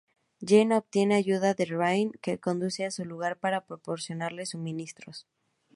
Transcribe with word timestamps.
Jenny 0.39 0.73
obtiene 0.73 1.13
ayuda 1.13 1.53
de 1.53 1.65
Ryan, 1.65 2.09
que 2.23 2.39
conduce 2.39 2.85
a 2.87 2.89
su 2.89 3.05
lugar 3.05 3.37
para 3.37 3.67
proporcionarle 3.67 4.47
suministros. 4.47 5.27